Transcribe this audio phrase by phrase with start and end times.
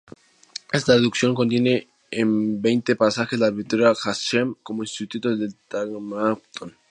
[0.71, 6.75] Esta traducción contiene en veinte pasajes la abreviatura "ha-Shem" como un sustituto del tetragrámaton.